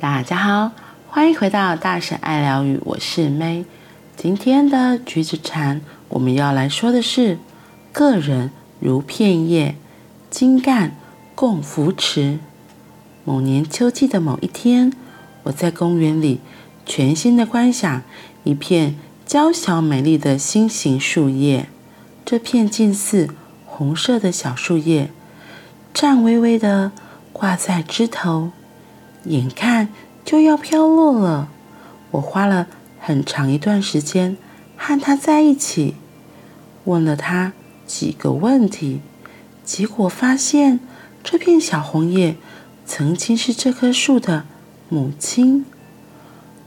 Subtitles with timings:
[0.00, 0.70] 大家好，
[1.08, 3.64] 欢迎回到大婶爱疗愈，我是 May。
[4.16, 7.36] 今天的橘子禅，我们要来说的是：
[7.90, 9.74] 个人如片叶，
[10.30, 10.94] 精干
[11.34, 12.38] 共扶持。
[13.24, 14.92] 某年秋季的某一天，
[15.42, 16.40] 我在公园里
[16.86, 18.02] 全心的观想
[18.44, 18.94] 一片
[19.26, 21.68] 娇小美丽的心形树叶。
[22.24, 23.30] 这片近似
[23.66, 25.10] 红色的小树叶，
[25.92, 26.92] 颤巍巍地
[27.32, 28.52] 挂在枝头。
[29.28, 29.88] 眼看
[30.24, 31.48] 就要飘落了，
[32.10, 32.66] 我花了
[32.98, 34.36] 很长一段时间
[34.76, 35.94] 和他在一起，
[36.84, 37.52] 问了他
[37.86, 39.00] 几个问题，
[39.64, 40.80] 结果发现
[41.22, 42.36] 这片小红叶
[42.84, 44.44] 曾经是这棵树的
[44.88, 45.64] 母亲。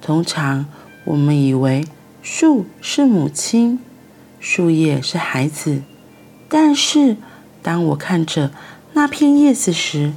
[0.01, 0.65] 通常
[1.05, 1.85] 我们以为
[2.21, 3.79] 树是母亲，
[4.39, 5.81] 树叶是孩子，
[6.47, 7.17] 但是
[7.61, 8.51] 当我看着
[8.93, 10.13] 那片叶子时，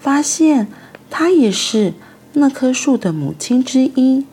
[0.00, 0.68] 发现。
[1.10, 1.94] 它也是
[2.34, 4.24] 那棵树的母亲之一。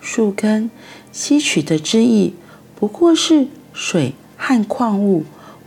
[0.00, 0.70] 树根
[1.12, 2.32] 吸取的汁液
[2.74, 5.24] 不过是水和矿物，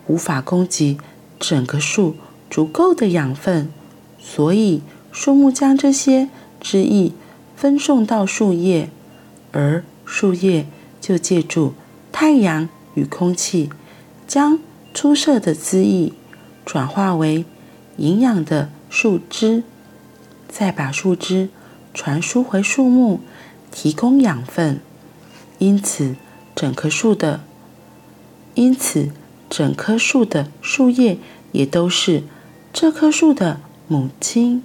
[0.08, 0.98] 无法供给
[1.39, 2.16] 整个树
[2.50, 3.72] 足够的养分，
[4.20, 7.14] 所以树木将这些汁液
[7.56, 8.89] 分送到树叶，
[9.52, 10.67] 而树叶
[11.00, 11.73] 就借助
[12.11, 13.70] 太阳与空气，
[14.28, 14.59] 将
[14.94, 16.11] 出色的汁液
[16.66, 17.45] 转化为
[17.98, 19.64] 营养的树枝。
[20.58, 21.50] 再把树枝
[21.94, 23.20] 传输回树木，
[23.73, 24.80] 提供养分。
[25.58, 26.16] 因此，
[26.56, 27.44] 整棵树的，
[28.53, 29.11] 因此
[29.50, 31.17] 整棵树的树叶
[31.52, 32.23] 也都是
[32.72, 34.64] 这棵树的母亲。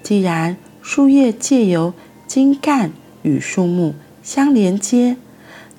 [0.00, 1.92] 既然树叶借由
[2.28, 5.16] 茎干与树木相连接，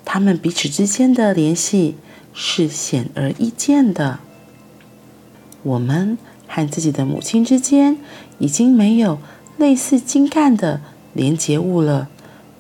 [0.04, 1.96] 它们彼此之间的联系
[2.34, 4.20] 是显而易见的。
[5.64, 6.18] 我们。
[6.54, 7.98] 和自己的母亲之间
[8.38, 9.20] 已经没有
[9.58, 10.82] 类似精干的
[11.14, 12.10] 连接物了，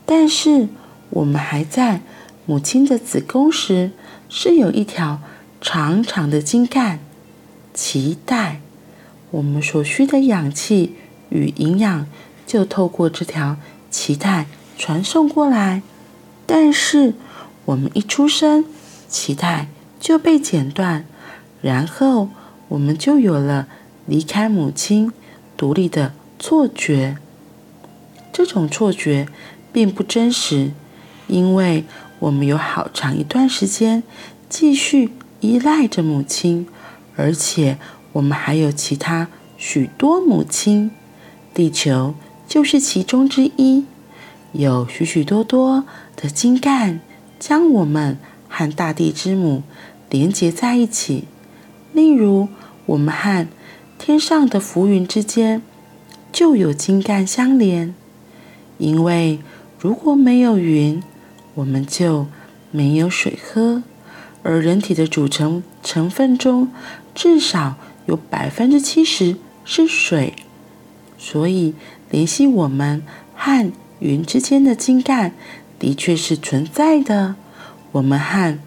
[0.05, 0.69] 但是
[1.09, 1.99] 我们还在
[2.45, 3.91] 母亲的子宫时
[4.29, 5.19] 是有一条
[5.59, 6.99] 长长的精干
[7.75, 8.61] 脐带，
[9.31, 10.95] 我们所需的氧气
[11.27, 12.07] 与营养
[12.47, 13.57] 就透过这条
[13.91, 14.45] 脐带
[14.77, 15.81] 传送过来，
[16.45, 17.13] 但是
[17.65, 18.63] 我们一出生，
[19.09, 19.67] 脐带
[19.99, 21.05] 就被剪断，
[21.61, 22.29] 然后
[22.69, 23.67] 我们就有了。
[24.05, 25.11] 离开母亲，
[25.55, 27.17] 独立的错觉。
[28.33, 29.27] 这种错觉
[29.73, 30.71] 并不真实，
[31.27, 31.83] 因为
[32.19, 34.03] 我们有好长一段时间
[34.47, 36.67] 继续依赖着母亲，
[37.15, 37.77] 而且
[38.13, 40.91] 我们还有其他许多母亲，
[41.53, 42.15] 地球
[42.47, 43.85] 就是其中之一。
[44.53, 45.85] 有许许多多
[46.15, 46.99] 的精干
[47.39, 48.17] 将我们
[48.49, 49.63] 和大地之母
[50.09, 51.25] 连接在一起，
[51.93, 52.49] 例如
[52.85, 53.47] 我们和
[54.03, 55.61] 天上的浮云之间
[56.33, 57.93] 就有茎干相连，
[58.79, 59.39] 因为
[59.77, 61.03] 如果没有云，
[61.53, 62.25] 我们就
[62.71, 63.83] 没有水喝，
[64.41, 66.71] 而人体的组成成分中
[67.13, 67.75] 至少
[68.07, 70.33] 有百分之七十是水，
[71.19, 71.75] 所以
[72.09, 73.03] 联系我们
[73.35, 75.35] 和云之间的茎干
[75.77, 77.35] 的确是存在的。
[77.91, 78.57] 我们和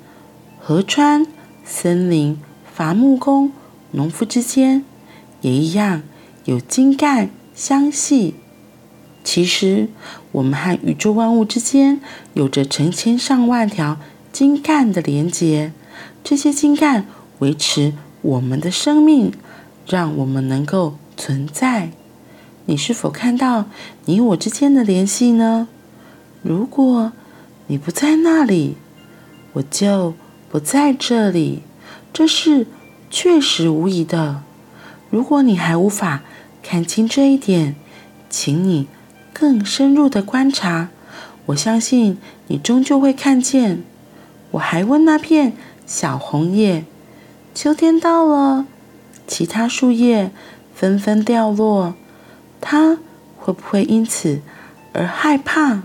[0.60, 1.26] 河川、
[1.64, 2.40] 森林、
[2.72, 3.50] 伐木工、
[3.90, 4.84] 农夫之间。
[5.44, 6.02] 也一样
[6.46, 8.34] 有精干相系。
[9.22, 9.88] 其实，
[10.32, 12.00] 我们和宇宙万物之间
[12.32, 13.98] 有着成千上万条
[14.32, 15.72] 精干的连接。
[16.22, 17.06] 这些精干
[17.40, 19.32] 维持我们的生命，
[19.86, 21.90] 让我们能够存在。
[22.64, 23.66] 你是否看到
[24.06, 25.68] 你我之间的联系呢？
[26.42, 27.12] 如果
[27.66, 28.76] 你不在那里，
[29.52, 30.14] 我就
[30.50, 31.60] 不在这里。
[32.14, 32.66] 这是
[33.10, 34.42] 确实无疑的。
[35.14, 36.22] 如果你还无法
[36.60, 37.76] 看清这一点，
[38.28, 38.88] 请你
[39.32, 40.88] 更深入的观察。
[41.46, 43.84] 我相信你终究会看见。
[44.50, 45.52] 我还问那片
[45.86, 46.84] 小红叶：
[47.54, 48.66] 秋天到了，
[49.24, 50.32] 其他树叶
[50.74, 51.94] 纷纷掉落，
[52.60, 52.98] 它
[53.38, 54.42] 会不会因此
[54.92, 55.82] 而害怕？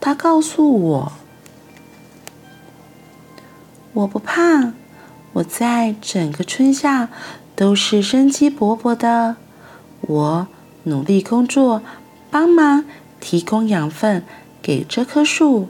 [0.00, 1.12] 它告诉我：
[3.92, 4.72] 我不怕。
[5.34, 7.08] 我在整个春夏。
[7.56, 9.36] 都是生机勃勃的。
[10.02, 10.48] 我
[10.84, 11.82] 努力工作，
[12.30, 12.84] 帮忙
[13.20, 14.24] 提供养分
[14.60, 15.68] 给这棵树。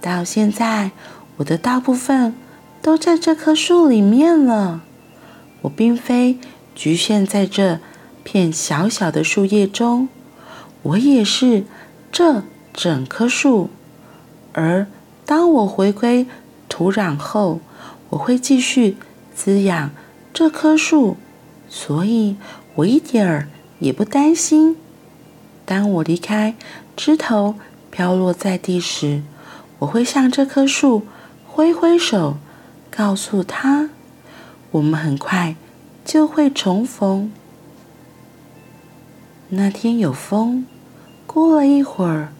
[0.00, 0.92] 到现在，
[1.38, 2.34] 我的大部分
[2.80, 4.82] 都在这棵树里面了。
[5.62, 6.38] 我并非
[6.74, 7.80] 局限在这
[8.22, 10.08] 片小小的树叶中，
[10.82, 11.64] 我也是
[12.12, 13.70] 这整棵树。
[14.52, 14.86] 而
[15.24, 16.26] 当我回归
[16.68, 17.60] 土壤后，
[18.10, 18.96] 我会继续
[19.34, 19.90] 滋养。
[20.38, 21.16] 这棵树，
[21.66, 22.36] 所以
[22.74, 23.48] 我一点儿
[23.78, 24.76] 也不担心。
[25.64, 26.54] 当我离开，
[26.94, 27.54] 枝头
[27.90, 29.22] 飘落在地时，
[29.78, 31.06] 我会向这棵树
[31.46, 32.36] 挥挥手，
[32.90, 33.88] 告诉他，
[34.72, 35.56] 我们很快
[36.04, 37.32] 就会重逢。
[39.48, 40.66] 那天有风，
[41.26, 42.34] 过了一会儿，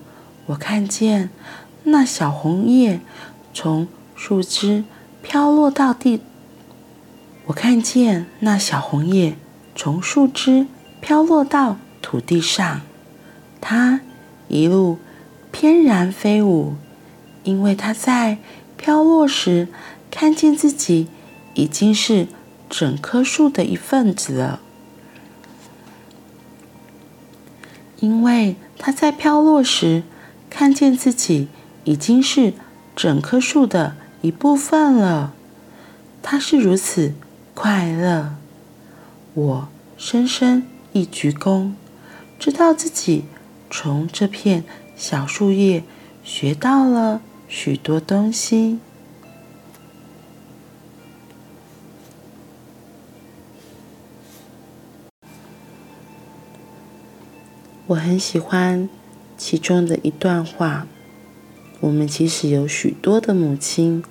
[0.49, 1.31] 我看见
[1.85, 3.01] 那小红叶
[3.55, 4.85] 从树枝
[5.23, 6.21] 飘落到地。
[7.47, 9.37] 我看见那小红叶
[9.77, 10.67] 从树枝
[11.01, 12.81] 飘落到土地上，
[13.61, 14.01] 它
[14.49, 14.99] 一路
[15.53, 16.75] 翩然飞舞，
[17.45, 18.39] 因为它在
[18.77, 19.69] 飘落时
[20.11, 21.07] 看见自己
[21.55, 22.27] 已经是
[22.69, 24.61] 整棵树的一份子了。
[28.01, 30.03] 因为它在飘落时
[30.51, 31.47] 看见自己
[31.85, 32.55] 已经是
[32.97, 35.33] 整棵树的一部分了，
[36.21, 37.15] 它是如此。
[37.59, 38.35] 快乐，
[39.33, 41.73] 我深深一鞠躬，
[42.39, 43.25] 知道自己
[43.71, 44.63] 从这片
[44.95, 45.83] 小树叶
[46.23, 48.79] 学到了许多东西。
[57.87, 58.87] 我很喜欢
[59.39, 60.87] 其中的一段话：
[61.81, 64.05] 我们其实有许多的母亲，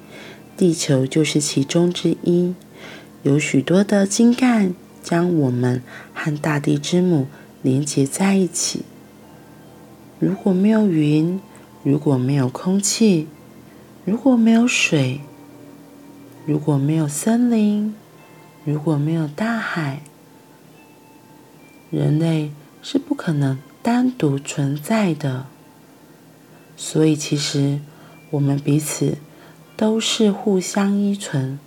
[0.58, 2.56] 地球就是其中之一。
[3.26, 5.82] 有许多的精干将我们
[6.14, 7.26] 和大地之母
[7.64, 8.84] 连接在一起。
[10.20, 11.42] 如果没有云，
[11.82, 13.28] 如果没有空气，
[14.06, 15.22] 如果没有水，
[16.46, 17.96] 如果没有森林，
[18.64, 20.04] 如果没有大海，
[21.90, 22.52] 人类
[22.84, 25.48] 是不可能单独存在的。
[26.78, 27.80] 所以，其实
[28.30, 29.18] 我们彼此
[29.76, 31.58] 都是互相依存。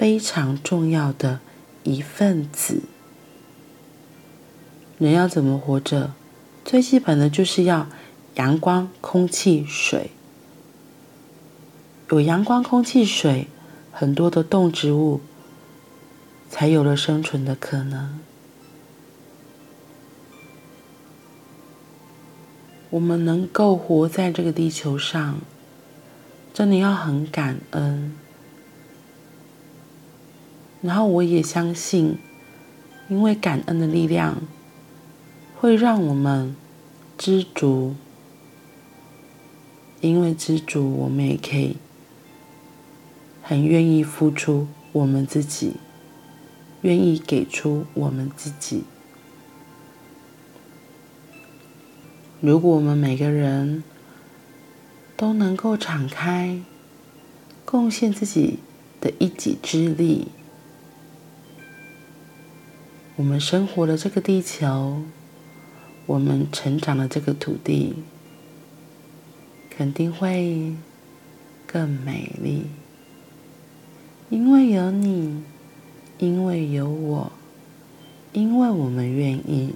[0.00, 1.40] 非常重要的
[1.82, 2.84] 一份子。
[4.96, 6.14] 人要怎么活着？
[6.64, 7.86] 最基本的就是要
[8.36, 10.12] 阳光、空气、水。
[12.08, 13.48] 有阳光、空气、水，
[13.92, 15.20] 很多的动植物
[16.48, 18.18] 才有了生存的可能。
[22.88, 25.40] 我们能够活在这个地球上，
[26.54, 28.16] 真的要很感恩。
[30.82, 32.16] 然后我也相信，
[33.08, 34.42] 因为感恩的力量，
[35.58, 36.56] 会让我们
[37.18, 37.94] 知足。
[40.00, 41.76] 因为知足，我们也可以
[43.42, 45.74] 很愿意付出我们自己，
[46.80, 48.84] 愿意给出我们自己。
[52.40, 53.84] 如果我们每个人
[55.18, 56.62] 都能够敞开，
[57.66, 58.60] 贡献自己
[59.02, 60.28] 的一己之力。
[63.20, 65.02] 我们生活的这个地球，
[66.06, 67.96] 我们成长的这个土地，
[69.68, 70.72] 肯定会
[71.66, 72.62] 更美丽。
[74.30, 75.42] 因为有你，
[76.16, 77.32] 因为有我，
[78.32, 79.74] 因为我们愿意。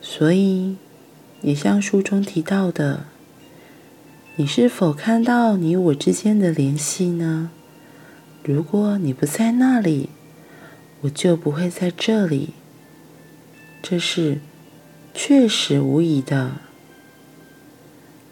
[0.00, 0.76] 所以，
[1.42, 3.04] 也像书中提到的，
[4.36, 7.50] 你是否看到你我之间的联系呢？
[8.42, 10.08] 如果你不在那里，
[11.02, 12.50] 我就不会在这里，
[13.82, 14.40] 这是
[15.12, 16.52] 确实无疑的。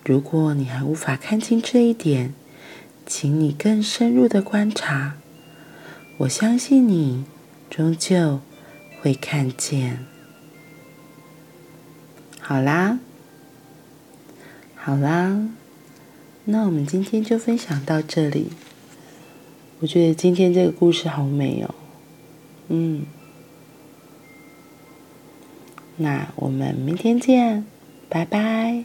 [0.04, 2.32] 如果你还无法看清这一点，
[3.06, 5.16] 请你更深入的观察。
[6.18, 7.24] 我相信你
[7.68, 8.40] 终究
[9.00, 10.06] 会看见。
[12.40, 13.00] 好啦，
[14.76, 15.48] 好啦，
[16.44, 18.50] 那我们今天就分享到这里。
[19.80, 21.74] 我觉得今天这个故事好美哦。
[22.72, 23.04] 嗯，
[25.96, 27.66] 那我们明天见，
[28.08, 28.84] 拜拜。